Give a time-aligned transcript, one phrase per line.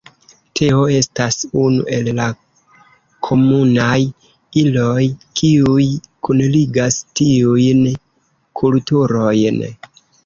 [0.59, 2.25] Teo estas unu el la
[3.27, 3.99] komunaj
[4.63, 5.05] iloj,
[5.43, 5.85] kiuj
[6.29, 7.85] kunligas tiujn
[8.63, 9.65] kulturojn.